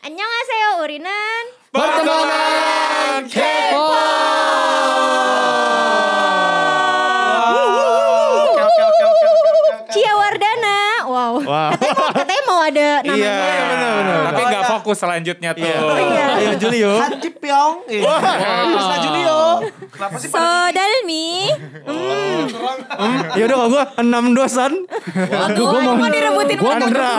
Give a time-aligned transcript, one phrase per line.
[0.00, 1.44] Annyeonghaseyo Urinan.
[1.76, 3.44] Pertemanan Oke
[8.64, 9.70] oke oke oke oke.
[9.92, 11.04] Cia Wardana.
[11.04, 11.44] Wow.
[11.44, 11.68] Wah.
[11.76, 13.12] Katanya mau, katanya mau ada namanya.
[13.12, 14.20] Iya, benar-benar.
[14.24, 15.68] Tapi nggak fokus selanjutnya tuh.
[15.68, 16.24] Iya.
[16.32, 16.92] Ayo Julio.
[16.96, 17.76] Han Ji Pyong.
[17.92, 19.40] Eh, Krisna Julio.
[19.92, 21.28] Kenapa sih pada Sodalmi.
[23.36, 24.72] Ya udah kalau gua enam dosan.
[25.28, 26.88] Aduh, gua mau direbutin Gua mulu.
[26.88, 27.10] Andra.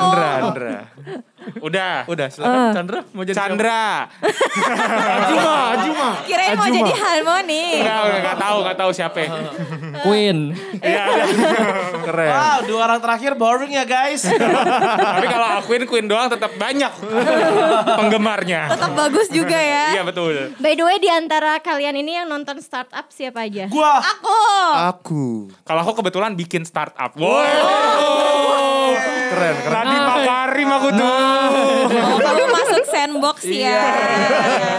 [0.00, 0.76] Andra, Andra.
[1.60, 2.04] Udah.
[2.06, 4.06] Udah, silakan Chandra mau jadi Chandra.
[5.22, 6.08] Ajuma, Ajuma.
[6.26, 6.78] Kirain mau Ajuma.
[6.78, 7.64] jadi Harmoni.
[7.82, 9.20] Enggak, udah nggak tahu, nggak tahu siapa.
[10.06, 10.38] Queen.
[10.82, 11.04] Iya.
[12.02, 12.30] Keren.
[12.30, 14.22] Wow, dua orang terakhir boring ya guys.
[14.26, 16.92] Tapi kalau Queen Queen doang tetap banyak
[17.98, 18.72] penggemarnya.
[18.74, 20.00] Tetap bagus juga ya.
[20.00, 20.54] Iya betul.
[20.58, 23.66] By the way di antara kalian ini yang nonton startup siapa aja?
[23.70, 24.40] Gua Aku.
[24.72, 25.24] Aku.
[25.62, 27.14] Kalau aku kebetulan bikin startup.
[27.18, 28.61] Wow.
[29.00, 29.72] Keren, keren.
[29.72, 31.08] Nadine Makarim aku tuh.
[31.08, 31.84] Oh,
[32.20, 32.44] kamu
[32.82, 33.82] masuk sandbox ya.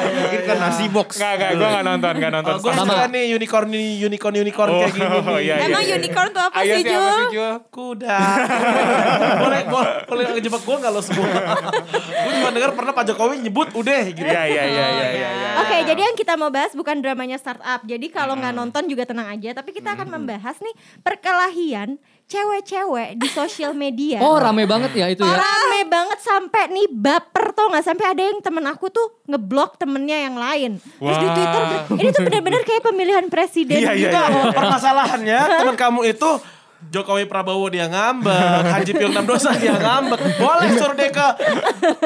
[0.04, 1.10] Mungkin kan nasi box.
[1.18, 2.54] Enggak, enggak, gue enggak nonton, enggak nonton.
[2.54, 5.68] Oh, gue suka nih unicorn unicorn unicorn kayak gini Oh, iya, iya.
[5.72, 7.22] Emang unicorn tuh apa Ayo sih, Jul?
[7.72, 8.18] Kuda.
[9.44, 11.28] boleh boleh boleh ngejebak gue nggak lo semua.
[12.04, 14.28] gue cuma dengar pernah Pak Jokowi nyebut udah gitu.
[14.28, 15.30] Iya, iya, iya, iya, iya.
[15.32, 15.50] iya.
[15.64, 17.82] Oke, jadi yang kita mau bahas bukan dramanya startup.
[17.88, 19.56] Jadi kalau nggak nonton juga tenang aja.
[19.56, 24.18] Tapi kita akan membahas nih perkelahian cewek-cewek di sosial media.
[24.24, 25.38] Oh rame banget ya itu ya.
[25.38, 30.26] Rame banget sampai nih baper tau nggak sampai ada yang temen aku tuh ngeblok temennya
[30.26, 30.82] yang lain.
[30.82, 31.36] Terus di Wah.
[31.38, 31.64] Twitter
[32.02, 34.18] ini tuh benar-benar kayak pemilihan presiden Iya, iya, gitu.
[34.18, 36.30] Enggak, permasalahannya teman kamu itu
[36.84, 40.20] Jokowi Prabowo dia ngambek, Haji Pyong Nam Dosa dia ngambek.
[40.42, 41.28] Boleh suruh dia ke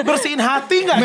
[0.06, 1.00] bersihin hati nggak?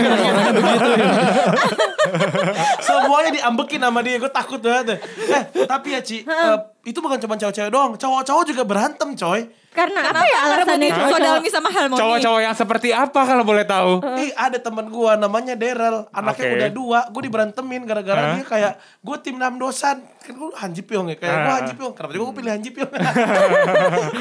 [2.84, 5.00] Semuanya diambekin sama dia, gue takut banget.
[5.00, 9.48] Eh, tapi ya Ci, eh, itu bukan cuma cewek-cewek doang, cowok-cowok juga berantem coy.
[9.73, 11.09] Karena apa ya alasannya Hah?
[11.09, 11.97] Sodalmi sama Harmoni?
[11.97, 14.05] Cowok-cowok yang seperti apa kalau boleh tahu?
[14.17, 16.55] Ih ada temen gua namanya Daryl Anaknya Oke.
[16.55, 18.33] udah dua Gue diberantemin gara-gara Hah?
[18.34, 21.56] dia kayak Gue tim Nam Dosan Kan gue Hanji Pyong ya Kayak gue Ah.
[21.59, 22.91] Hanji Pyong Kenapa juga gue pilih Hanji Pyong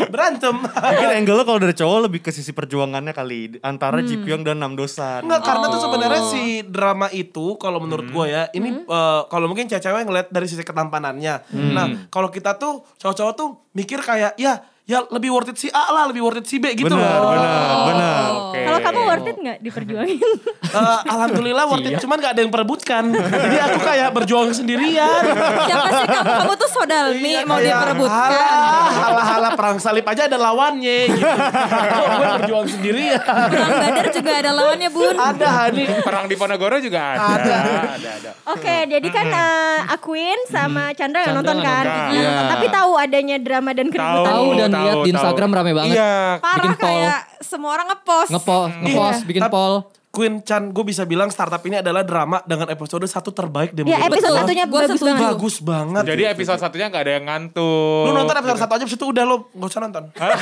[0.07, 4.41] Berantem Mungkin angle lo kalau dari cowok lebih ke sisi perjuangannya kali antara Ji Pyong
[4.41, 5.23] dan Nam Dosan.
[5.23, 9.67] Enggak karena tuh sebenarnya si drama itu Kalau menurut gue ya Ini eh, kalau mungkin
[9.67, 11.35] cewek-cewek ngeliat dari sisi ketampanannya
[11.69, 15.93] Nah kalau kita tuh Cowok-cowok tuh mikir kayak Ya ya lebih worth it si A
[15.93, 18.21] lah Lebih worth it si B gitu Benar, loh benar, benar.
[18.51, 18.59] Oke.
[18.61, 20.19] Kalau kamu worth it nggak diperjuangin?
[20.71, 25.19] Eh, Alhamdulillah worth it Cuman gak ada yang perebutkan Jadi aku kayak berjuang sendirian
[25.67, 26.31] Siapa sih kamu?
[26.31, 28.31] Kamu tuh Sodalmi Iya, mau kayak, diperebutkan.
[28.31, 31.27] Halah, halah, halah perang salib aja ada lawannya gitu.
[31.27, 33.19] Kok gue berjuang sendirian.
[33.21, 35.15] Perang Badar juga ada lawannya bun.
[35.15, 35.83] Ada Hani.
[36.01, 37.25] Perang di Ponorogo juga ada.
[37.35, 37.57] Ada.
[37.95, 38.31] ada, ada.
[38.51, 41.85] Oke, jadi kan eh, Aquin sama Chandra nggak nonton kan?
[41.85, 42.15] nonton.
[42.15, 42.31] Iya.
[42.55, 44.31] Tapi tahu adanya drama dan keributan.
[44.31, 45.13] Tahu dan tahu, lihat di tahu.
[45.13, 45.95] Instagram rame banget.
[45.95, 46.13] Iya.
[46.41, 47.01] Bikin poll.
[47.41, 48.29] semua orang ngepost.
[48.29, 49.27] Ngepost, ngepost, Iya.
[49.27, 49.73] bikin Tapi- poll.
[50.11, 53.88] Queen Chan, gue bisa bilang startup ini adalah drama dengan episode satu terbaik deh.
[53.88, 55.23] Ya episode satunya Gua bagus banget.
[55.23, 56.03] Bagus banget.
[56.03, 58.03] Jadi episode satunya nggak ada yang ngantuk.
[58.03, 60.03] Lu nonton episode satu aja, abis itu udah lo gak usah nonton.
[60.11, 60.35] Iya,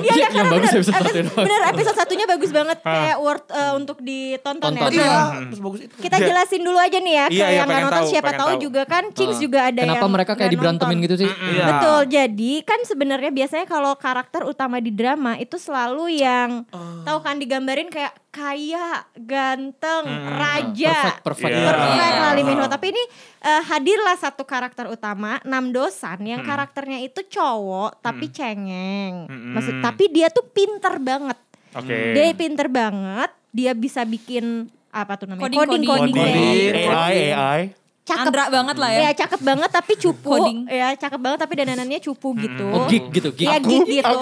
[0.00, 1.44] iya, Yang karena bagus bener, episode doang.
[1.44, 4.90] bener episode satunya bagus banget kayak worth eh, untuk ditonton Tonton.
[4.90, 4.96] ya.
[4.96, 5.94] Iya, terus bagus itu.
[6.00, 8.30] Kita jelasin dulu aja nih ya ke Iya, iya, yang nggak pengen nonton tahu, siapa
[8.32, 11.28] tahu juga kan Cings juga ada Kenapa yang mereka kayak nggak diberantemin gitu sih?
[11.28, 11.64] Iya.
[11.68, 12.00] Betul.
[12.08, 17.02] Jadi kan sebenarnya biasanya kalau karakter utama di drama itu selalu yang Oh.
[17.04, 20.06] tahu kan digambarin kayak kaya, ganteng,
[20.38, 21.18] raja.
[21.18, 21.50] Perfect, perfect.
[21.50, 21.70] Iya.
[21.74, 22.66] Perfect Min Ho.
[22.70, 23.02] Tapi ini
[23.42, 29.26] eh, hadirlah satu karakter utama, Nam Dosan yang karakternya itu cowok tapi cengeng.
[29.28, 31.38] Maksud tapi dia tuh pinter banget.
[31.74, 32.14] Oke.
[32.14, 33.30] Dia pinter banget.
[33.50, 35.50] Dia bisa bikin apa tuh namanya?
[35.50, 36.14] Coding, Coding, coding.
[36.14, 36.70] coding.
[36.70, 36.86] Coding.
[36.86, 37.60] AI, AI.
[38.10, 39.00] Cakep Andra banget lah ya.
[39.06, 40.30] Ya cakep banget tapi cupu.
[40.34, 40.58] Coding.
[40.66, 42.66] Ya cakep banget tapi dandanannya cupu gitu.
[42.74, 43.46] Oh, geek gitu, geek.
[43.46, 44.18] Iya geek gitu.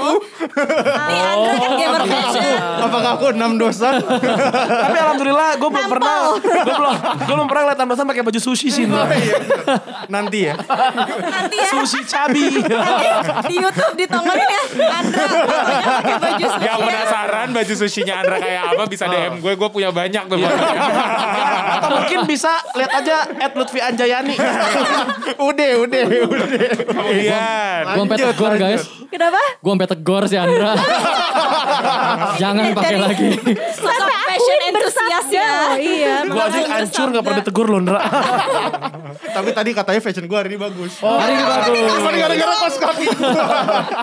[1.08, 2.44] Nih Andra kan gamer fashion.
[2.84, 3.94] Apakah aku enam dosan?
[4.88, 6.94] Tapi alhamdulillah gue belum pernah, gue belum,
[7.24, 8.84] gue belum pernah ngeliat Namdosan pakai baju sushi sih.
[10.08, 10.54] Nanti ya.
[11.24, 12.44] Nanti ya Sushi cabi.
[13.48, 14.62] di Youtube ditongonin ya.
[15.00, 16.66] Andra pakai baju sushi.
[16.68, 20.36] Yang penasaran baju sushinya Andra kayak apa bisa DM gue, gue punya banyak tuh.
[20.38, 24.34] Atau mungkin bisa lihat aja at Lutfi Anjayani.
[25.48, 26.70] udah, udah, udah.
[26.84, 27.82] Kemudian.
[27.84, 28.82] Gue sampai tegur guys.
[29.08, 29.40] Kenapa?
[29.58, 30.72] Gue sampai tegur si Andra.
[32.42, 33.28] Jangan pakai lagi.
[33.74, 35.50] Sosok fashion enthusiast ya.
[35.74, 36.14] Iya.
[36.26, 38.00] Gue aja hancur gak pernah ditegur loh Ndra.
[39.36, 41.00] Tapi tadi katanya fashion gue hari ini bagus.
[41.00, 41.78] Hari ini bagus.
[41.88, 43.06] Apa gara-gara kos kaki?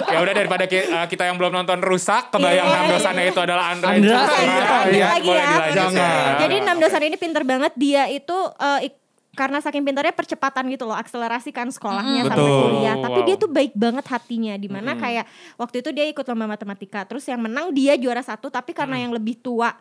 [0.06, 2.72] ya udah daripada uh, kita yang belum nonton rusak, kebayang Iya.
[2.72, 3.90] enam dosannya itu adalah Andra.
[3.94, 4.16] Andra.
[4.16, 5.50] Iya, lanjut Ya, lagi boleh ya.
[5.50, 6.32] dilanjut Jangan.
[6.40, 7.72] Jadi Nam Dosan ini pinter banget.
[7.76, 9.05] Dia itu eh, ik-
[9.36, 12.62] karena saking pintarnya percepatan gitu loh, akselerasikan sekolahnya sampai Betul.
[12.72, 12.96] kuliah.
[12.98, 13.28] Tapi Wow.
[13.28, 17.28] dia tuh baik banget hatinya, di mana kayak waktu itu dia ikut lomba matematika, terus
[17.28, 19.76] yang menang dia juara satu, tapi karena yang lebih tua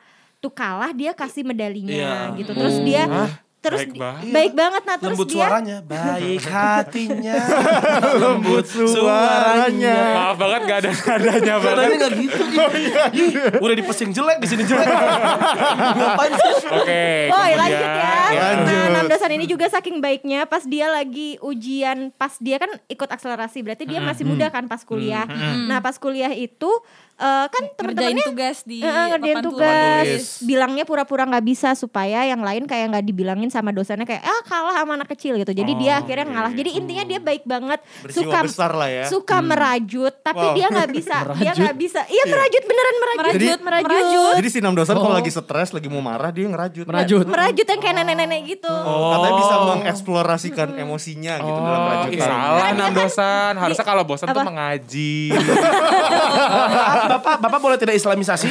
[0.44, 2.36] waktu kalah dia kasih medalinya Iya.
[2.36, 2.52] gitu.
[2.52, 3.08] Terus dia
[3.64, 4.24] terus baik di- banget.
[4.30, 7.34] baik banget nah terus lembut dia suaranya, baik hatinya,
[8.22, 9.96] lembut suaranya.
[10.14, 11.74] Maaf banget gak ada nadanya banget.
[11.74, 12.42] Suaranya gak gitu.
[13.14, 14.86] Ih, Udah dipesing jelek di sini jelek.
[15.96, 16.52] Ngapain sih?
[16.66, 17.04] Oke.
[17.26, 18.12] Boy kemudian- lanjut ya.
[18.34, 18.66] Lanjut.
[18.66, 23.08] Nah, enam dosan ini juga saking baiknya pas dia lagi ujian, pas dia kan ikut
[23.08, 25.24] akselerasi, berarti dia masih muda kan pas kuliah.
[25.64, 26.68] Nah, pas kuliah itu
[27.16, 30.26] eh, kan teman-temannya tugas di eh, ngerjain papan tugas, tulis.
[30.42, 34.74] bilangnya pura-pura nggak bisa supaya yang lain kayak nggak dibilangin sama dosennya kayak ah kalah
[34.76, 35.50] sama anak kecil gitu.
[35.50, 36.52] Jadi dia akhirnya ngalah.
[36.52, 39.04] Jadi intinya dia baik banget, Berjiwa suka besar lah ya.
[39.06, 40.54] suka merajut, tapi Wow.
[40.54, 42.00] dia nggak bisa, dia nggak bisa.
[42.04, 44.34] Iya merajut beneran merajut, Merajut, merajut, merajut.
[44.36, 45.16] Jadi si Nam Dosan kalau Oh.
[45.16, 46.84] lagi stres, lagi mau marah dia ngerajut.
[46.84, 47.24] Merajut.
[47.24, 48.74] merajut yang kayak nenek-nenek gitu.
[48.74, 49.54] Katanya bisa
[49.84, 52.24] mengeksplorasikan emosinya gitu dalam Oh, ih, rajutan.
[52.24, 53.52] salah enam dosan.
[53.54, 55.30] Harusnya kalau bosan tuh mengaji.
[57.06, 58.48] Bapak, Bapak boleh tidak islamisasi?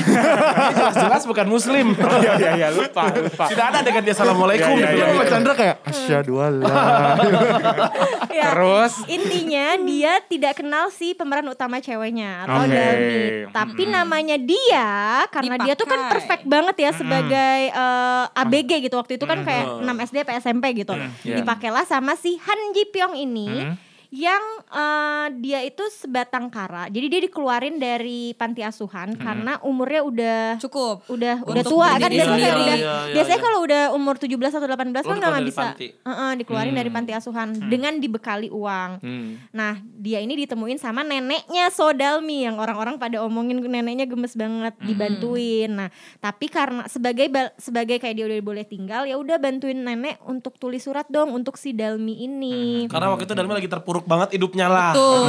[0.72, 1.88] Jelas-jelas bukan muslim.
[2.24, 3.50] Iya iya iya lupa lupa.
[3.50, 4.76] Tidak ada dengan dia assalamualaikum.
[4.76, 5.26] Iya, iya, iya.
[5.26, 6.34] Chandra kayak asyhadu.
[8.34, 9.06] Ya, Terus?
[9.06, 12.74] intinya dia tidak kenal si pemeran utama ceweknya atau Oke.
[12.74, 13.22] Dalmi.
[13.54, 14.90] Tapi namanya dia
[15.30, 16.14] karena dia tuh kan Dipakai.
[16.18, 20.66] perfect banget ya sebagai eh, ABG gitu waktu itu kan kayak 6 SD apa SMP
[20.74, 20.98] gitu.
[21.24, 21.40] Iya.
[21.42, 23.48] Dipakailah sama si Han Ji Pyong ini
[24.14, 26.86] yang eh, dia itu sebatang kara.
[26.86, 31.02] Jadi dia dikeluarin dari panti asuhan karena umurnya udah Cukup.
[31.10, 32.54] udah udah Untuk tua kan biasanya sendiri.
[32.54, 33.46] udah Iya, iya, biasanya iya.
[33.50, 35.88] kalau udah umur 17 atau 18 kan Lo nggak bisa panti.
[35.98, 38.92] Heeh, dikeluarin dari panti asuhan dengan dibekali uang.
[39.50, 45.74] Nah, dia ini ditemuin sama neneknya Sodalmi yang orang-orang pada omongin neneknya gemes banget dibantuin.
[45.74, 45.90] Nah,
[46.22, 50.86] tapi karena sebagai sebagai kayak dia udah boleh tinggal ya udah bantuin nenek untuk tulis
[50.86, 52.86] surat dong untuk si Dalmi ini.
[52.86, 54.92] Karena waktu itu Dalmi lagi terpuruk banget hidupnya lah.
[54.92, 55.28] Tuh.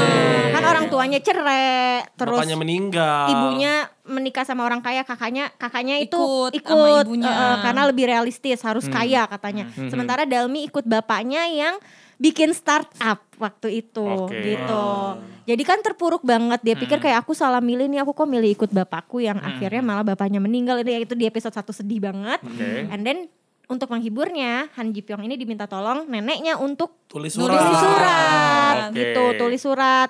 [0.51, 3.27] Kan orang tuanya cerai, terus Bapaknya meninggal.
[3.29, 3.73] ibunya
[4.05, 7.29] menikah sama orang kaya kakaknya kakaknya itu Ikut ikut, sama ibunya.
[7.29, 9.67] eh, karena lebih realistis harus kaya katanya.
[9.89, 11.77] Sementara Dalmi ikut bapaknya yang
[12.15, 14.39] bikin startup waktu itu Oke.
[14.39, 14.87] gitu.
[15.45, 16.63] Jadi kan terpuruk banget.
[16.63, 20.07] Dia pikir kayak aku salah milih nih aku kok milih ikut bapakku yang akhirnya malah
[20.07, 20.79] bapaknya meninggal.
[20.79, 22.39] Itu itu di episode satu sedih banget.
[22.41, 22.89] Oke.
[22.89, 23.19] and then
[23.67, 27.57] untuk menghiburnya Han Ji Pyong ini diminta tolong neneknya untuk Tulis surat.
[27.57, 28.95] tulis surat Oke.
[28.95, 30.09] gitu tulis surat.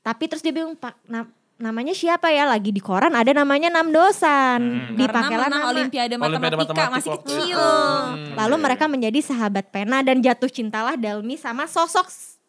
[0.00, 2.44] Tapi terus dia bingung pak na- namanya siapa ya?
[2.44, 4.60] Lagi di koran ada namanya Nam Dosan.
[4.88, 5.64] Karena dipakailah nama.
[5.68, 7.60] Olimpiade Olimpiade Matematika Matematik masih kecil.
[8.34, 12.06] lalu mereka menjadi sahabat pena dan jatuh cintalah Dalmi sama sosok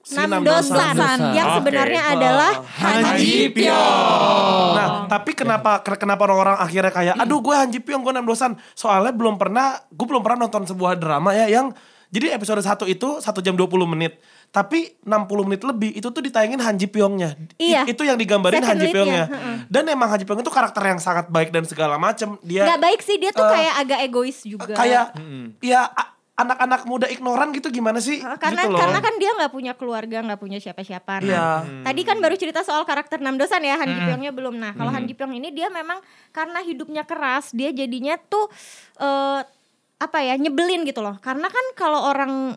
[0.09, 1.19] Si Nam Nam Dosan, Dosan.
[1.37, 2.51] yang sebenarnya adalah
[2.81, 4.73] Han Ji Pyong.
[4.73, 8.57] Nah, tapi kenapa kenapa orang-orang akhirnya kayak aduh gue Han Ji Pyong, gue Nam Dosan.
[8.73, 11.69] Soalnya belum pernah, gue belum pernah nonton sebuah drama ya yang
[12.09, 14.17] jadi episode 1 itu 1 jam 20 menit.
[14.49, 17.37] Tapi 60 menit lebih itu tuh ditayangin Han Ji Pyongnya.
[17.61, 17.85] Iya.
[17.85, 19.25] Itu yang digambarin Second Han Ji lead-nya, Pyongnya.
[19.29, 19.55] heeh.
[19.69, 22.33] Dan emang Han Ji Pyong itu karakter yang sangat baik dan segala macem.
[22.41, 25.13] Dia nggak baik sih dia tuh Eh, kayak agak egois juga kayak
[25.61, 28.17] ya a- anak-anak muda ignoran gitu gimana sih?
[28.17, 28.79] Eh, karena gitu loh.
[28.79, 31.45] karena kan dia nggak punya keluarga nggak punya siapa-siapa nah, Iya.
[31.83, 34.89] tadi kan baru cerita soal karakter Nam Dosan ya Han Ji Pyongnya belum nah kalau
[34.89, 35.99] Han Ji Pyong ini dia memang
[36.29, 38.47] karena hidupnya keras dia jadinya tuh
[38.97, 39.41] eh,
[39.97, 42.55] apa ya nyebelin gitu loh karena kan kalau orang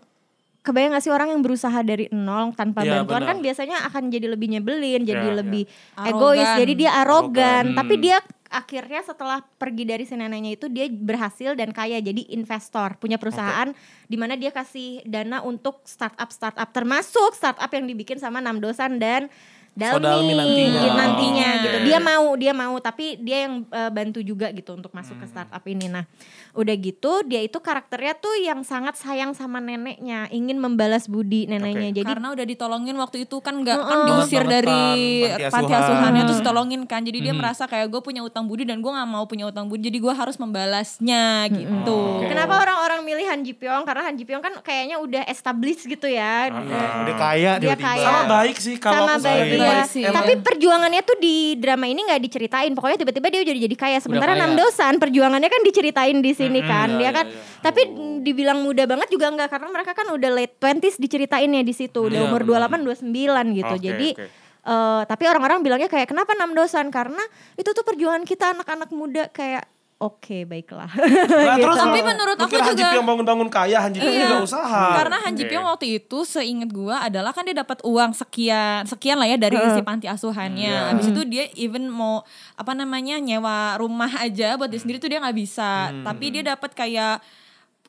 [0.63, 3.31] kebayang gak sih orang yang berusaha dari nol tanpa Iya, bantuan benar.
[3.35, 6.07] kan biasanya akan jadi lebih nyebelin jadi Iya, lebih iya.
[6.07, 6.59] egois Arogan.
[6.63, 7.67] jadi dia arogan Arogan.
[7.75, 8.17] tapi dia
[8.53, 13.73] akhirnya setelah pergi dari si neneknya itu dia berhasil dan kaya jadi investor punya perusahaan
[14.05, 19.01] di mana dia kasih dana untuk startup startup termasuk startup yang dibikin sama Nam Dosan
[19.01, 19.33] dan
[19.73, 20.81] Dalmi, nantinya.
[20.85, 21.79] gitu, nantinya gitu.
[21.89, 25.65] Dia mau dia mau tapi dia yang eh, bantu juga gitu untuk masuk ke startup
[25.65, 25.89] ini.
[25.89, 26.05] Nah
[26.53, 31.91] udah gitu dia itu karakternya tuh yang sangat sayang sama neneknya ingin membalas budi neneknya
[31.95, 34.07] jadi Karena udah ditolongin waktu itu kan nggak kan Heeh.
[34.07, 34.83] diusir Bangetan, dari
[35.25, 35.81] panti panti asuhan.
[35.83, 37.01] asuhannya terus ditolongin kan.
[37.01, 39.89] Jadi dia merasa kayak gue punya utang budi dan gue nggak mau punya utang budi.
[39.89, 42.01] Jadi gue harus membalasnya gitu.
[42.23, 43.83] Kenapa orang-orang milih Han Ji Pyong?
[43.83, 46.53] Karena Han Ji Pyong kan kayaknya udah established gitu ya.
[46.53, 47.89] Ah, Udah kaya Dia tiba-tiba.
[47.89, 48.05] kaya.
[48.05, 49.49] Sama baik sih kalau sama aku baik sih.
[49.49, 49.63] dia.
[49.65, 50.03] Baik sih.
[50.05, 52.73] Tapi perjuangannya tuh di drama ini nggak diceritain.
[52.73, 53.99] Pokoknya tiba-tiba dia jadi jadi kaya.
[53.99, 54.43] Sementara kaya.
[54.43, 56.89] Nam Dosan perjuangannya kan diceritain di sini kan.
[56.97, 57.27] dia iya, kan.
[57.63, 57.81] Tapi
[58.23, 62.09] dibilang muda banget juga nggak karena mereka kan udah late 20s diceritainnya di situ.
[62.09, 62.71] Udah Iya, umur benar.
[62.71, 63.75] 28 29 gitu.
[63.75, 64.27] Oke, jadi oke.
[64.63, 66.93] eh, tapi orang-orang bilangnya kayak kenapa Nam Dosan?
[66.93, 67.23] Karena
[67.57, 69.72] itu tuh perjuangan kita anak-anak muda kayak
[70.03, 70.91] oke baiklah.
[70.91, 74.11] Nah, terus Tapi menurut aku kira Han Ji juga- Pyong bangun-bangun kaya, Han Ji Pyong
[74.13, 74.27] Iya.
[74.27, 74.85] juga usaha.
[74.99, 75.51] Karena Han Ji Oke.
[75.51, 79.55] Pyong waktu itu seinget gua adalah kan dia dapat uang sekian sekian lah ya dari
[79.55, 80.91] si panti asuhannya.
[80.91, 85.23] Habis itu dia even mau apa namanya nyewa rumah aja buat dia sendiri tuh dia
[85.23, 85.95] nggak bisa.
[86.03, 87.23] Tapi dia dapat kayak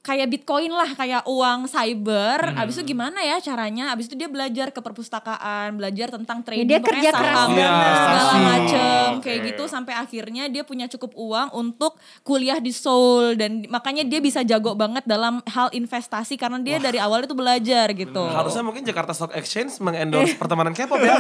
[0.04, 2.52] kayak bitcoin lah kayak uang cyber.
[2.52, 2.60] Hmm.
[2.60, 3.96] abis itu gimana ya caranya?
[3.96, 7.24] Abis itu dia belajar ke perpustakaan belajar tentang trading dia kerja keras.
[7.24, 7.96] saham, banget.
[8.04, 9.48] segala macem kayak Oke.
[9.56, 9.64] gitu.
[9.72, 11.96] Sampai akhirnya dia punya cukup uang untuk
[12.28, 13.40] kuliah di Seoul.
[13.40, 17.88] Dan makanya dia bisa jago banget dalam hal investasi karena dia dari awal itu belajar
[17.96, 18.28] gitu.
[18.28, 21.16] Harusnya mungkin Jakarta Stock Exchange mengendorse pertemanan K-pop ya.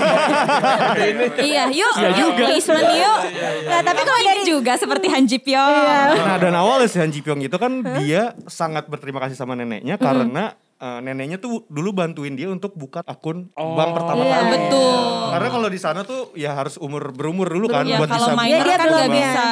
[1.49, 1.95] iya yuk.
[2.03, 2.31] Yuk.
[2.35, 3.19] placement yuk
[3.63, 6.19] Nah, tapi kalau dari juga seperti Han Ji Pyong.
[6.19, 8.35] Nah dan awalnya si Han Ji Pyong itu kan dia
[8.73, 13.53] sangat berterima kasih sama neneknya karena eh, neneknya tuh dulu bantuin dia untuk buka akun
[13.53, 14.49] bank pertama Iya, kali.
[14.51, 14.97] betul
[15.29, 18.37] Karena kalau di sana tuh ya harus umur berumur dulu kan ya buat kalau bisa.
[18.37, 19.15] miner dia kan nggak ya.
[19.15, 19.45] bisa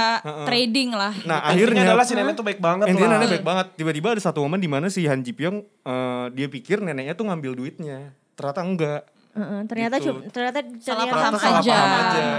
[0.44, 3.18] trading lah Nah Intinya akhirnya adalah si nenek tuh baik banget Intinya lah.
[3.20, 3.66] nenek baik banget.
[3.76, 7.26] Tiba-tiba ada satu momen di mana si Han Ji Pyong eh, dia pikir neneknya tuh
[7.26, 8.14] ngambil duitnya.
[8.34, 9.02] Ternyata enggak.
[9.32, 10.12] Heeh, ternyata Gitu.
[10.12, 11.78] cu- ternyata Salah paham paham aja.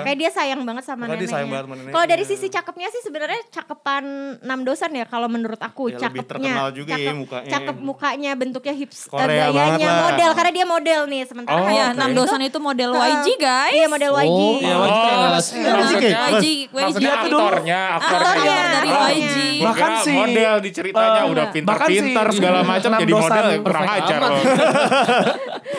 [0.02, 1.88] Kayak dia sayang banget sama dia neneknya.
[1.88, 4.04] Kalau dari sisi cakepnya sih sebenarnya cakepan
[4.38, 6.52] enam dosan ya kalau menurut aku Ya, lebih cakepnya.
[6.52, 7.49] terkenal juga ya mukanya.
[7.49, 10.02] Cakep mukanya, bentuknya hips, Korea eh, gayanya banget lah.
[10.04, 13.08] model karena dia model nih sementara Oh, ya enam Pyong dosan itu- model Heeh.
[13.11, 14.28] YG guys Iya model YG.
[14.28, 15.16] Oh, Iya, Oh, wajib Iya.
[15.32, 16.04] maksudnya, YG.
[16.12, 18.20] YG maksudnya YG aktornya, aktornya.
[18.20, 19.16] aktornya dari Aktornya.
[19.16, 19.31] YG Gua
[19.62, 23.46] Bahkan kira si- model di ceritanya eh, udah bahkan pintar-pintar si- segala macam jadi model
[23.61, 24.20] kurang ajar.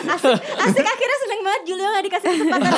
[0.04, 2.72] Asik, asik akhirnya seneng banget Julio gak dikasih kesempatan.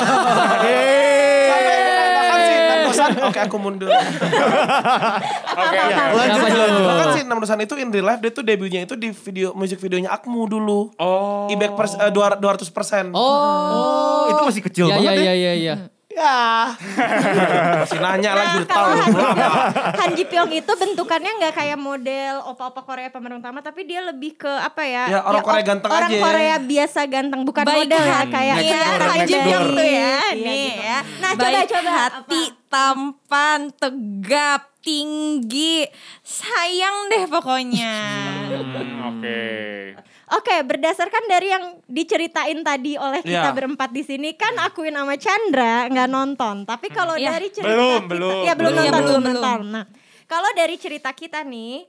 [2.17, 2.79] Bahkan si enam
[3.27, 3.89] oke aku mundur.
[3.89, 6.03] Oke, oke.
[6.13, 6.41] Lanjut.
[6.83, 9.77] Bahkan si enam dosan itu in real life dia tuh debutnya itu di video musik
[9.77, 10.91] videonya Akmu dulu.
[10.95, 11.47] Oh.
[11.49, 13.11] Ibek eh, dua- 200 persen.
[13.11, 13.19] Oh.
[13.19, 15.53] Oh, itu masih kecil Ya banget ya ya.
[15.55, 15.75] ya
[16.17, 16.41] ya ya.
[17.37, 17.77] Ya.
[17.77, 19.57] Masih nanya lagi Nah, kalau tahu.
[19.95, 24.33] Han, Ji Pyong itu bentukannya nggak kayak model opa-opa Korea pemeran utama tapi dia lebih
[24.35, 25.05] ke apa ya?
[25.07, 26.19] Ya, orang Korea op- ganteng orang aja.
[26.19, 28.31] Korea biasa ganteng bukan Baik model ya hati.
[28.31, 30.81] kayak Iya, kelihatan Han Ji Pyong tuh ya, Iya, nih gitu.
[30.81, 30.97] ya.
[31.17, 35.77] Nah, coba Baik coba hati, tampan, tegap, tinggi,
[36.21, 37.95] sayang deh pokoknya.
[38.49, 39.45] Hmm, Oke.
[40.27, 43.55] Oke, berdasarkan dari yang diceritain tadi oleh kita Iya.
[43.55, 46.55] berempat di sini kan akuin sama Chandra nggak nonton.
[46.63, 47.31] Tapi kalau Iya.
[47.31, 48.75] dari cerita Belum, kita, belum, ya belum belum.
[48.75, 49.35] nonton, Belum, belum belum.
[49.39, 49.61] nonton.
[49.71, 49.85] Nah,
[50.25, 51.87] kalau dari cerita kita nih,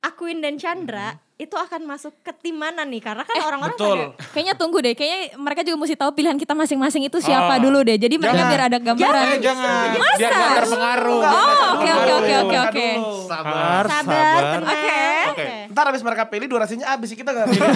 [0.00, 2.98] Akuin dan Chandra itu akan masuk ke tim mana nih?
[2.98, 3.98] Karena kan orang-orang Betul.
[4.10, 7.58] pada Kayaknya tunggu deh, kayaknya mereka juga mesti tahu pilihan kita masing-masing itu siapa Ah.
[7.58, 7.94] dulu deh.
[7.96, 8.50] Jadi mereka Jangan.
[8.50, 9.26] biar ada gambaran.
[9.28, 11.22] Eh jangan, biar gak terpengaruh.
[11.22, 12.88] Oh, oke oke oke oke Mereka oke.
[13.24, 14.58] Sabar, sabar, sabar.
[14.64, 15.02] Oke.
[15.32, 15.46] Oke.
[15.72, 17.64] Ntar abis mereka pilih durasinya abis kita gak pilih.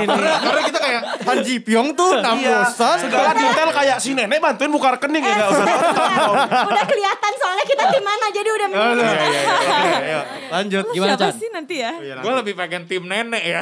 [0.00, 0.16] Ini.
[0.16, 4.70] Karena kita kayak Han Ji Pyong tuh enam Iya, segala detail kayak si nenek bantuin
[4.70, 6.34] buka rekening ya gak usah nonton.
[6.66, 9.42] udah kelihatan soalnya kita tim mana jadi udah Oh, iya, iya, iya.
[9.50, 10.20] Oke, ayo,
[10.54, 10.84] lanjut.
[10.90, 11.34] Gimana Siapa Chan?
[11.36, 11.92] sih nanti ya?
[12.16, 13.60] Gue lebih pengen tim nenek ya.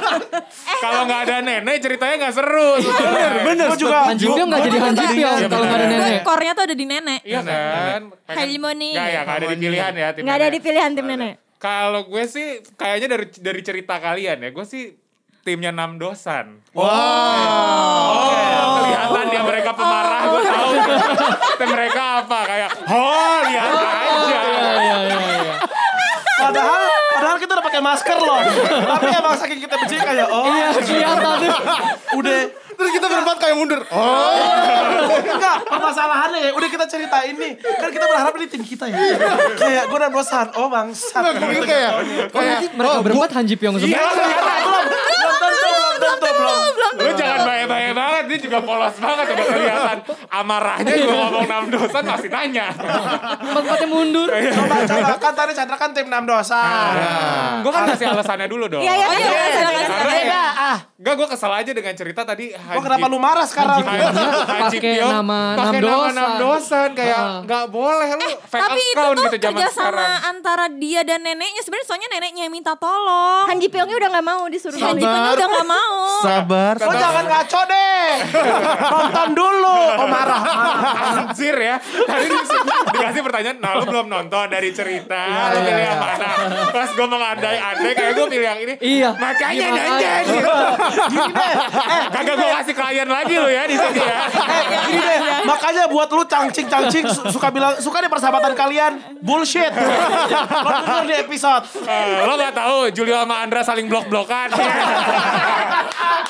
[0.84, 2.70] Kalau nggak ada nenek ceritanya nggak seru.
[2.78, 3.66] Bener, bener.
[3.68, 3.98] Gue juga.
[4.06, 6.20] Han Ji Pyong nggak jadi Han Ji Pyong Iya, kalau nggak ada nenek.
[6.22, 7.20] Core-nya tuh ada di nenek.
[7.20, 8.00] Iya kan?
[8.26, 8.90] Harmoni.
[8.94, 11.34] Nggak ya, nggak ada di pilihan ya tim nggak ada di pilihan tim nenek.
[11.60, 14.96] Kalau gue sih kayaknya dari dari cerita kalian ya, gue sih
[15.44, 16.64] timnya enam dosan.
[16.72, 16.88] Wow.
[16.88, 20.72] Oh, kelihatan ya mereka pemarah, gue tahu.
[21.60, 24.00] Tim mereka apa kayak, oh lihat aja.
[24.24, 25.56] Iya iya iya iya.
[26.40, 26.80] Padahal,
[27.12, 28.40] padahal kita udah pakai masker loh.
[28.96, 30.42] Tapi emang saking kita benci kayak oh.
[30.50, 31.38] Iya kelihatan.
[32.18, 32.40] Udah.
[32.80, 33.80] Terus kita berempat kayak mundur.
[33.92, 35.06] Oh.
[35.20, 37.54] Enggak, permasalahannya ya udah kita cerita ini.
[37.60, 38.98] Kan kita berharap ini tim kita ya.
[39.54, 40.48] Kayak gue dan bosan.
[40.56, 41.20] Oh bangsat.
[41.22, 41.90] Enggak, gue pikir kayak
[42.32, 43.94] kayak Mereka berempat Han Ji Pyong semua.
[43.94, 44.82] Iya, kelihatan.
[44.90, 46.58] Belum tentu, belum tentu, belum.
[47.00, 49.96] Lu jangan bahaya-bahaya banget, dia juga polos banget udah kelihatan.
[50.32, 52.66] Amarahnya gue ngomong enam dosan masih nanya.
[53.44, 54.28] Empat-empatnya mundur.
[54.32, 56.60] Coba Chandra kan tadi Chandra kan tim 6 dosa.
[57.60, 58.80] Gue kan kasih alasannya dulu dong.
[58.80, 60.10] Iya, iya, Oh iya, iya, silakan, iya, silakan.
[60.10, 60.20] iya.
[60.24, 60.42] Beda
[61.00, 62.52] Enggak, gue kesel aja dengan cerita tadi.
[62.52, 63.80] Kok kenapa lu marah sekarang?
[63.80, 66.12] Pakai nama enam pakai nama dosan.
[66.12, 67.38] enam dosan kayak Heeh.
[67.40, 70.12] nggak boleh lu fake Tapi itu account tuh gitu zaman kerjasama sekarang.
[70.28, 71.62] antara dia dan neneknya.
[71.62, 73.48] Sebenarnya soalnya neneknya yang minta tolong.
[73.48, 74.76] Han Ji Pyongnya udah nggak mau disuruh.
[74.76, 75.96] Han Ji Pyongnya udah gak mau.
[76.20, 76.74] Sabar.
[76.76, 78.04] Lo jangan ngaco deh.
[78.84, 79.78] Nonton dulu.
[79.96, 80.40] Oh marah.
[80.44, 81.24] marah.
[81.24, 81.76] Anjir ya.
[81.80, 82.48] Tadi di-
[82.92, 85.16] dikasih pertanyaan, nah lu belum nonton dari cerita,
[85.48, 86.28] lu pilih yang mana?
[86.68, 88.74] Pas gue mengandai-andai kayak gue pilih yang ini.
[88.78, 89.10] Iya.
[89.14, 90.12] Makanya Iya,
[90.92, 91.64] nanya makanya.
[91.70, 92.10] gitu.
[92.10, 94.18] Kagak gue kasih klien lagi lu ya di sini ya.
[94.26, 95.18] Eh, gini deh,
[95.50, 99.70] makanya buat lu cangcing-cangcing su- suka bilang suka di persahabatan kalian bullshit.
[100.64, 101.64] Lo denger di episode.
[101.80, 104.48] Eh, lo gak tahu Julio sama Andra saling blok-blokan.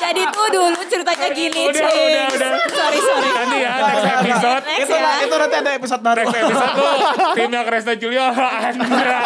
[0.00, 2.50] Jadi tuh dulu ceritanya gini, Udah, udah, udah.
[2.66, 3.28] Sorry, sorry.
[3.30, 4.62] Nanti ya next episode.
[4.64, 5.10] Next Itu, ya.
[5.20, 6.18] itu nanti ada episode baru.
[6.20, 6.92] Next episode tuh
[7.36, 9.20] timnya Kresna Julio sama Andra.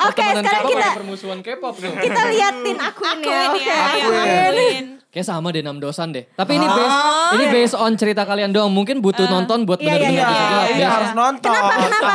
[0.00, 1.90] Oke, Pertemanan sekarang kita permusuhan K-pop tuh.
[1.90, 3.40] kita liatin akuin ya.
[3.48, 4.52] Akuin Oke, ya, akuin.
[4.54, 4.86] akuin.
[5.08, 6.24] Kayak sama deh 6 dosan deh.
[6.36, 6.98] Tapi ini based
[7.34, 8.70] ini based on cerita kalian doang.
[8.70, 10.46] Mungkin butuh nonton buat iya, benar-benar iya, juga.
[10.46, 11.48] Iya, Based- harus nonton.
[11.48, 11.74] Kenapa?
[11.80, 12.14] Kenapa?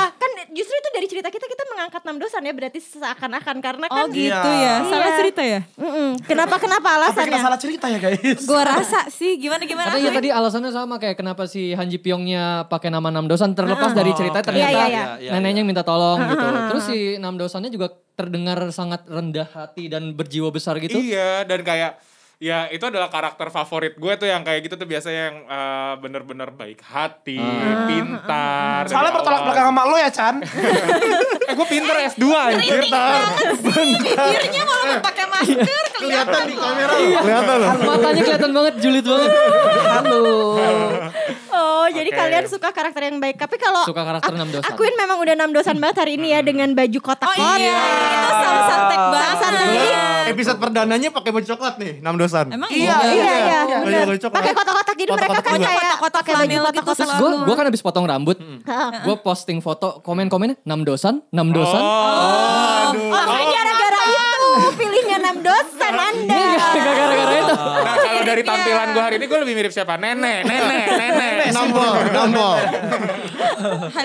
[0.53, 4.29] Justru itu dari cerita kita kita mengangkat Namdosan ya berarti seakan-akan karena Oh kan gitu
[4.48, 4.63] Iya.
[4.63, 4.75] ya.
[4.86, 5.17] Salah Iya.
[5.17, 5.60] cerita ya?
[5.75, 6.10] Mm-mm.
[6.24, 7.39] Kenapa kenapa Apa kita alasannya?
[7.41, 8.41] salah cerita ya guys?
[8.43, 9.89] Gue rasa sih gimana gimana.
[9.89, 13.91] Karena ya tadi alasannya sama kayak kenapa si Han Ji Pyongnya pakai nama Namdosan terlepas
[13.91, 14.48] dari cerita oke.
[14.48, 15.31] ternyata Iya, iya, iya.
[15.33, 16.45] neneknya yang minta tolong gitu.
[16.69, 20.95] Terus si Namdosannya juga terdengar sangat rendah hati dan berjiwa besar gitu.
[20.95, 21.98] Iya dan kayak
[22.44, 26.52] ya itu adalah karakter favorit gue tuh yang kayak gitu tuh biasanya yang eh, bener-bener
[26.52, 27.40] baik hati,
[27.88, 28.84] pintar.
[28.92, 30.36] Soalnya bertolak belakang sama lo ya Chan.
[31.44, 32.82] Eh gue pinter S2 anjir.
[32.84, 37.70] Bibirnya walaupun pakai masker kelihatan di kamera Kelihatan loh.
[37.84, 39.30] Matanya kelihatan banget julid banget.
[39.84, 40.26] Halo.
[41.54, 43.38] Oh, jadi kalian suka karakter yang baik.
[43.38, 44.66] Tapi kalau Suka karakter ak- Namdosan.
[44.66, 47.60] Akuin memang udah Namdosan banget hari ini ya dengan baju Oh kotak-kotak.
[47.60, 47.78] iya,
[48.10, 49.32] itu sama santek banget.
[50.26, 52.48] Episode perdananya pakai baju coklat nih, Namdosan.
[52.50, 53.12] Emang Iya, iya.
[53.14, 54.06] Iya, iya, Iya, bener.
[54.08, 54.38] baju coklat.
[54.40, 57.06] Pakai kotak-kotak jadi mereka kan kayak Kotak-kotak flanel gitu kotak-kotak.
[57.06, 57.20] selalu.
[57.22, 58.38] Gue gue kan habis potong rambut.
[58.40, 58.90] Heeh.
[59.04, 60.56] Gue posting foto komen-komennya
[61.34, 62.94] Namdosan, Namdosan.
[63.10, 64.46] Oh, oh, gara-gara itu
[64.78, 66.44] pilihnya Namdosan Anda.
[66.54, 67.56] Gak gara-gara itu.
[67.58, 69.98] Nah kalau dari tampilan gue hari ini gue lebih mirip siapa?
[69.98, 71.50] Nenek, nenek, nenek.
[71.50, 72.58] Nambol, nambol.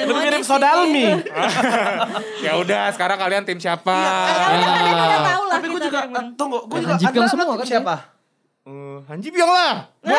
[0.09, 1.05] Lebih mirip Sodalmi.
[2.49, 3.93] ya udah sekarang kalian tim siapa?
[3.93, 7.29] Ya udah kalian udah tahu lah Tapi gue juga, eh, tunggu, gue Ya, juga, Anda-
[7.29, 7.95] semua kan siapa?
[8.65, 9.75] Eh, Han Ji Pyong lah.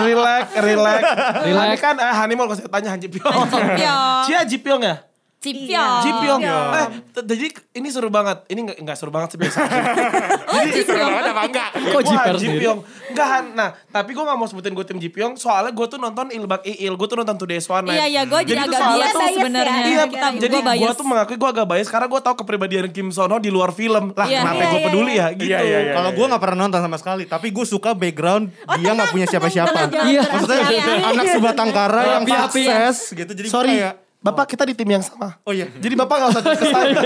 [0.00, 1.02] Relax, relax.
[1.44, 1.68] Relax.
[1.68, 3.44] Ini kan eh, Hanimol kalau saya tanya Han Ji Pyong.
[3.76, 4.24] Pyong.
[4.24, 4.96] Cia Ji Pyong ya?
[5.42, 6.00] Cipyong.
[6.00, 6.40] Ji Pyong.
[6.40, 6.70] Pyong.
[6.72, 6.86] Eh,
[7.20, 8.46] jadi ini seru banget.
[8.46, 9.58] Ini enggak enggak seru banget sih biasa.
[10.44, 11.10] Oh Seru Cipyong.
[11.10, 11.68] banget apa enggak?
[11.74, 12.62] Kok jiper Ji sendiri?
[12.62, 12.80] Pyong.
[13.10, 13.44] Enggak, Han.
[13.52, 15.34] Nah, tapi gue gak mau sebutin gue tim Ji Pyong.
[15.34, 16.94] Soalnya gue tuh nonton Ilbak Iil.
[16.94, 17.98] Gue tuh nonton Today's One Night.
[17.98, 19.74] Iya iya gue jadi tuh agak bias tuh- sebenarnya.
[19.74, 19.84] ya.
[19.84, 23.36] Iya, Kita- jadi gue tuh mengakui gue agak bias karena gue tahu kepribadian Kim Sono
[23.36, 24.14] di luar film.
[24.14, 24.40] Lah, Iya.
[24.40, 25.22] kenapa Iya, gue iya, peduli iya.
[25.24, 25.48] ya gitu.
[25.48, 25.92] Iya, iya, iya.
[25.92, 28.44] Kalau gue gak pernah nonton sama sekali, tapi gue suka background
[28.78, 29.78] dia nggak punya siapa-siapa.
[30.06, 30.22] Iya.
[30.24, 30.94] Maksudnya Iya.
[31.08, 33.32] anak sebatang kara yang sukses gitu.
[33.32, 35.34] Jadi Sorry, kayak Bapak kita di tim yang sama.
[35.42, 35.66] Oh iya.
[35.68, 37.02] Jadi Bapak gak usah ke sana.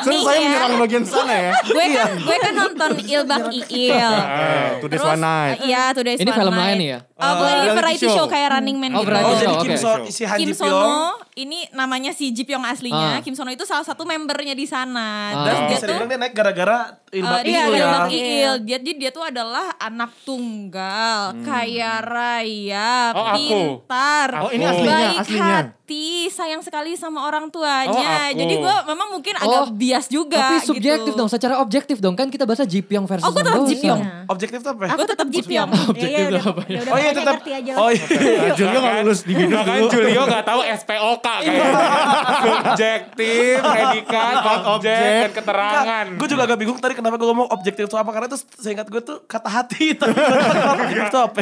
[0.00, 0.42] Terus saya ya.
[0.46, 1.50] menyerang bagian sana ya.
[1.60, 3.90] Gue kan gue kan nonton Ilbak Iil.
[3.90, 5.56] Eh, Today's One Night.
[5.60, 6.62] Iya, Today's Ini One film Night.
[6.64, 6.98] lain ya?
[7.12, 8.26] Oh, bukan ini variety show.
[8.26, 9.10] kayak Running Man Oh, gitu.
[9.10, 9.66] variety Oh, show, jadi oke.
[9.66, 10.50] Kim So, si Han Kim.
[10.54, 10.94] Sono
[11.38, 13.08] ini namanya si Ji Pyong aslinya.
[13.14, 13.22] Ah.
[13.22, 15.30] Kim Sono itu salah satu membernya di sana.
[15.30, 15.44] Ah.
[15.44, 17.78] Terus Dan dia tuh dia naik gara-gara Ilbak Eh, dia Iil ya.
[17.80, 18.54] Ilbak Iil.
[18.62, 23.36] Dia, dia, dia tuh adalah anak tunggal, kaya raya, Oh, aku.
[23.38, 25.56] pintar, Oh, ini aslinya, baik aslinya.
[25.64, 27.88] hati, sayang sekali sama orang tuanya.
[27.88, 28.36] Oh, aku.
[28.36, 30.36] Jadi gue memang mungkin agak Oh, bias juga.
[30.38, 31.16] Tapi subjektif gitu.
[31.16, 32.12] dong, secara objektif dong.
[32.12, 33.80] Kan kita bahasa Ji Pyong versus Oh, gue tetap Ji Namdosan.
[33.80, 34.00] Pyong.
[34.28, 34.90] Objektif tuh apa ya?
[34.92, 35.70] Aku tetap Ji Pyong.
[35.88, 36.80] Objektif Iya, apa ya?
[36.84, 37.34] Oh iya tetap.
[37.74, 38.04] Oh iya.
[38.04, 39.88] Nah, Julio gak lulus di Bahkan dulu.
[39.90, 41.72] Julio gak tahu SPOK kayak
[42.44, 44.34] subjektif, predikat,
[44.68, 46.06] objek, dan keterangan.
[46.16, 49.00] Gue juga agak bingung tadi kenapa gue ngomong objektif itu apa karena itu seingat gue
[49.00, 51.40] tuh kata hati tapi objektif itu apa?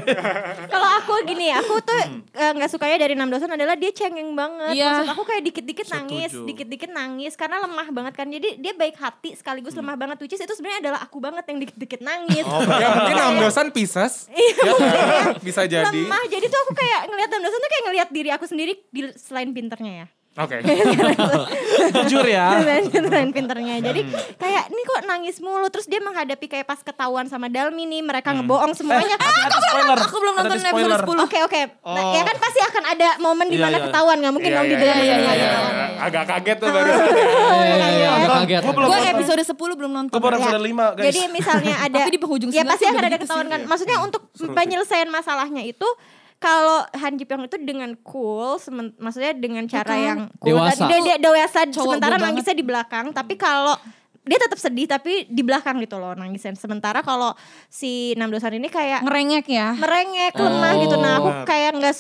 [0.67, 2.01] Kalau aku gini, aku tuh
[2.33, 4.75] eh, nggak sukanya dari Namdosan adalah dia cengeng banget.
[4.75, 4.89] Iya.
[4.93, 8.27] Maksud aku kayak dikit-dikit nangis, dikit-dikit nangis karena lemah banget kan.
[8.27, 10.17] Jadi dia baik hati sekaligus lemah banget.
[10.19, 12.45] Which is itu sebenarnya adalah aku banget yang dikit-dikit nangis.
[12.77, 14.29] Ya mungkin Namdosan Pisces.
[14.31, 15.91] Iya, Ya, bisa jadi.
[16.03, 16.25] lemah.
[16.27, 19.95] Jadi tuh aku kayak ngelihat Namdosan tuh kayak ngelihat diri aku sendiri di, selain pinternya
[19.95, 20.07] ya.
[20.37, 20.61] Oke.
[22.05, 22.53] Jujur ya.
[22.61, 23.81] selain, selain pinternya.
[23.81, 24.05] Jadi
[24.37, 25.65] kayak ini kok nangis mulu.
[25.73, 29.17] Terus dia menghadapi kayak pas ketahuan sama Dalmi nih, mereka ngebohong semuanya.
[29.17, 29.97] Hati-hati spoiler.
[29.97, 31.01] Aku belum nonton Hati-hati spoiler.
[31.01, 31.25] episode 10.
[31.25, 33.85] Oke oke, Nah, ya kan pasti akan ada momen di Iya, mana iya.
[33.89, 35.73] ketahuan nggak mungkin Iya, dong di iya, dalam iya, iya, ketahuan.
[35.73, 35.89] iya.
[35.97, 37.01] Agak kaget tuh barusan.
[37.09, 37.17] ya.
[37.17, 38.61] Iya, iya, iya, agak kaget.
[38.61, 39.13] Gue belum nonton.
[39.17, 40.13] episode 10 belum nonton.
[40.13, 41.05] Gue baru episode 5 guys.
[41.09, 43.61] Jadi misalnya ada Tapi di penghujung ya 11 pasti akan ada ketahuan kan.
[43.65, 45.89] Maksudnya untuk penyelesaian masalahnya itu
[46.37, 48.61] kalau Han Ji Pyong itu dengan cool,
[48.97, 50.85] maksudnya dengan cara yang cool, Dewasa.
[50.85, 52.27] tadi dia, dia dewasa Cowok sementara banget.
[52.29, 53.75] nangisnya di belakang, tapi kalau
[54.23, 56.53] dia tetap sedih tapi di belakang gitu loh nangisnya.
[56.53, 57.31] Sementara kalau
[57.69, 59.71] si Namdosan ini kayak Ngerengek ya.
[59.73, 61.45] merengek lemah gitu nah aku Oh.
[61.45, 61.95] kayak nggak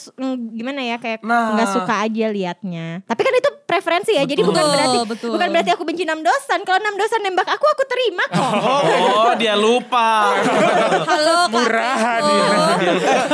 [0.51, 1.55] gimana ya kayak Nah.
[1.55, 5.31] nggak suka aja liatnya tapi kan itu preferensi ya jadi bukan Betul, berarti betul.
[5.35, 8.52] bukan berarti aku benci Namdosan kalau Namdosan nembak aku aku terima kok
[9.18, 10.38] Oh dia lupa.
[11.02, 12.37] Halo Murah kakekku.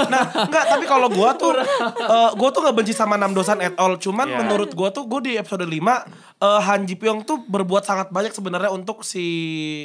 [0.09, 3.95] nah enggak tapi kalau gue tuh eh, gue tuh nggak benci sama Namdosan at all.
[3.95, 4.39] Cuman Iya.
[4.41, 8.31] menurut gue tuh gue di episode 5 eh, Han Ji Pyong tuh berbuat sangat banyak
[8.31, 9.23] sebenarnya untuk si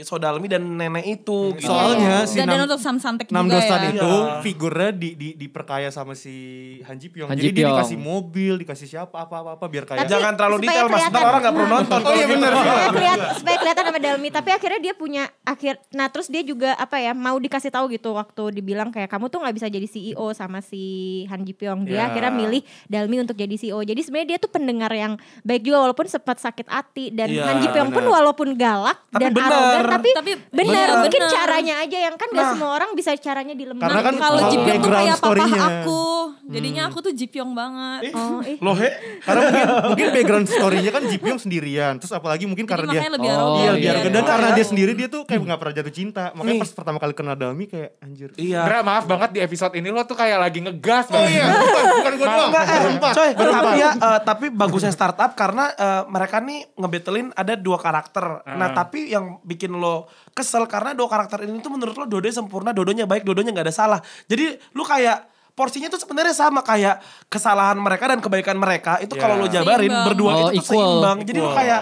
[0.02, 1.54] Sodalmi dan nenek itu.
[1.54, 1.68] gitu.
[1.68, 3.90] Soalnya si Dan, dan Nam- untuk Sam Santek juga Namdosan ya.
[3.92, 4.42] itu Iya.
[4.42, 6.34] figurnya di, di diperkaya sama si
[6.82, 7.30] Han Ji Pyong.
[7.30, 7.78] Han Jadi Ji dia Pyong.
[7.78, 11.22] dikasih mobil, dikasih siapa apa apa apa biar kayak Tapi- Jangan terlalu detail mas, ntar
[11.24, 12.00] orang gak perlu nonton.
[12.00, 12.52] Oh iya bener.
[12.58, 16.74] supaya kelihatan supaya kelihatan sama Dalmi tapi akhirnya dia punya akhir nah terus dia juga
[16.76, 20.32] apa ya mau dikasih tahu gitu waktu dibilang kayak kamu tuh nggak bisa jadi CEO
[20.32, 20.82] sama si
[21.28, 22.04] Han Ji Pyong dia Ya.
[22.08, 26.06] akhirnya milih Dalmi untuk jadi CEO jadi sebenarnya dia tuh pendengar yang baik juga walaupun
[26.06, 29.52] sempat sakit hati dan Iya, Han Ji Pyong pun walaupun galak Tapi dan benar.
[29.52, 32.52] arogan tapi, Tapi benar mungkin caranya aja yang kan gak Nah.
[32.52, 33.84] semua orang bisa caranya dilemah.
[33.84, 35.62] Karena kan kalau uh, Ji Pyong tuh kayak papa story-nya.
[35.82, 36.04] aku.
[36.48, 38.02] Jadinya aku tuh Ji Pyong banget.
[38.14, 38.58] oh, ih.
[38.58, 38.90] Loh he?
[39.20, 41.94] Karena mungkin mungkin background story-nya kan Ji Pyong sendirian.
[41.98, 43.58] Terus apalagi mungkin Jadi karena dia lebih Oh, arogan.
[43.58, 44.10] Iya, iya, biar iya.
[44.10, 44.56] dan karena Iya.
[44.56, 46.24] dia sendiri dia tuh kayak nggak pernah jatuh cinta.
[46.32, 46.62] Makanya Nih.
[46.62, 48.30] pas pertama kali kenal Dami kayak anjir.
[48.34, 48.62] Iya.
[48.64, 51.30] Dra, maaf banget di episode ini lo tuh kayak lagi ngegas Oh banget.
[51.34, 52.52] iya, bukan, bukan gue doang.
[52.54, 56.02] Eh, coy, tapi ya, eh, tapi bagusnya startup karena eh,
[56.38, 58.26] mereka nih ngebetelin ada dua karakter.
[58.48, 62.70] Nah, tapi yang bikin lo kesel karena dua karakter ini tuh menurut lo dua-duanya sempurna,
[62.72, 64.00] dua-duanya baik, dua-duanya nggak ada salah.
[64.26, 69.22] Jadi lu kayak porsinya tuh sebenarnya sama kayak kesalahan mereka dan kebaikan mereka itu Ya.
[69.24, 70.06] kalau lo jabarin Seimbang.
[70.06, 70.70] berdua Oh, itu tuh equal.
[70.70, 71.18] seimbang.
[71.26, 71.58] Jadi lu Wow.
[71.58, 71.82] kayak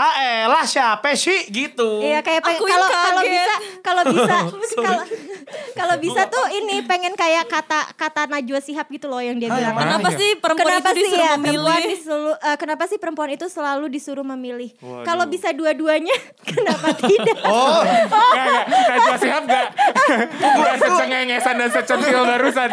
[0.00, 2.00] ah elah siapa sih gitu.
[2.00, 4.36] Iya kayak pengen kalau kalau bisa kalau bisa
[4.86, 5.02] kalau
[5.76, 9.76] kalau bisa tuh ini pengen kayak kata kata Najwa Sihab gitu loh yang dia bilang.
[9.76, 10.00] mana?
[10.00, 10.16] Kenapa ya?
[10.16, 11.52] sih perempuan Kenapa itu sih disuruh ya memilih?
[11.52, 14.70] perempuan disuruh eh, kenapa sih perempuan itu selalu disuruh memilih?
[15.04, 16.16] Kalau bisa dua-duanya
[16.48, 17.36] kenapa tidak?
[17.50, 18.06] Oh, Gak,
[18.46, 18.64] gak.
[18.88, 19.66] Najwa Shihab gak.
[20.38, 22.70] Gak secengengesan dan secentil barusan.